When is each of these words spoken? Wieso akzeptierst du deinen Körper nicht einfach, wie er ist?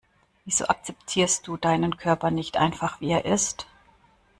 Wieso 0.45 0.65
akzeptierst 0.67 1.45
du 1.45 1.57
deinen 1.57 1.95
Körper 1.95 2.31
nicht 2.31 2.57
einfach, 2.57 3.01
wie 3.01 3.11
er 3.11 3.25
ist? 3.25 3.67